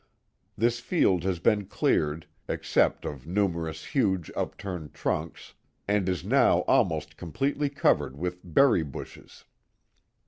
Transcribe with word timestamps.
This 0.57 0.79
field 0.79 1.21
has 1.25 1.37
been 1.37 1.67
cleared, 1.67 2.25
except 2.47 3.05
of 3.05 3.27
numerous 3.27 3.85
huge 3.85 4.31
upturned 4.35 4.95
trunks, 4.95 5.53
and 5.87 6.09
is 6.09 6.25
now 6.25 6.61
almost 6.61 7.17
completely 7.17 7.69
covered 7.69 8.17
with 8.17 8.39
berry 8.43 8.81
bushes. 8.81 9.45